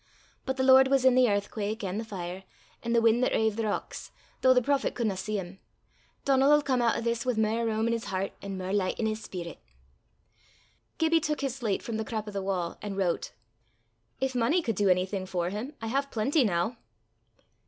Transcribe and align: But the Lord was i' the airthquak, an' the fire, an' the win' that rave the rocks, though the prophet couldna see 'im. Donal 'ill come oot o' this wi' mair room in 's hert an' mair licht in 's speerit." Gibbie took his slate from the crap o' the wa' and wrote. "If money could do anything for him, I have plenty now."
But 0.47 0.57
the 0.57 0.63
Lord 0.63 0.87
was 0.87 1.05
i' 1.05 1.11
the 1.13 1.27
airthquak, 1.27 1.83
an' 1.83 1.99
the 1.99 2.03
fire, 2.03 2.43
an' 2.81 2.93
the 2.93 3.03
win' 3.03 3.21
that 3.21 3.33
rave 3.33 3.55
the 3.55 3.65
rocks, 3.65 4.09
though 4.41 4.51
the 4.51 4.59
prophet 4.59 4.95
couldna 4.95 5.15
see 5.15 5.37
'im. 5.37 5.59
Donal 6.25 6.51
'ill 6.53 6.63
come 6.63 6.81
oot 6.81 6.97
o' 6.97 7.01
this 7.01 7.23
wi' 7.23 7.33
mair 7.35 7.67
room 7.67 7.87
in 7.87 7.93
's 7.93 8.05
hert 8.05 8.31
an' 8.41 8.57
mair 8.57 8.73
licht 8.73 8.99
in 8.99 9.05
's 9.05 9.21
speerit." 9.27 9.57
Gibbie 10.97 11.19
took 11.19 11.41
his 11.41 11.53
slate 11.55 11.83
from 11.83 11.97
the 11.97 12.03
crap 12.03 12.27
o' 12.27 12.31
the 12.31 12.41
wa' 12.41 12.77
and 12.81 12.97
wrote. 12.97 13.33
"If 14.19 14.33
money 14.33 14.63
could 14.63 14.75
do 14.75 14.89
anything 14.89 15.27
for 15.27 15.51
him, 15.51 15.75
I 15.83 15.85
have 15.85 16.09
plenty 16.09 16.43
now." 16.43 16.77